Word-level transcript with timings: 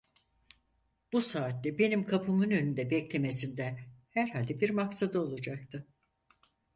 Bu 1.13 1.21
saatte 1.21 1.79
benim 1.79 2.05
kapımın 2.05 2.51
önünde 2.51 2.89
beklemesinde 2.91 3.79
herhalde 4.09 4.59
bir 4.61 4.69
maksadı 4.69 5.19
olacaktı. 5.19 5.87